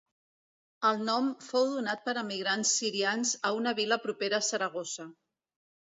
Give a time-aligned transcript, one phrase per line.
[0.89, 5.11] El nom fou donat per emigrants sirians a una vila propera a Saragossa.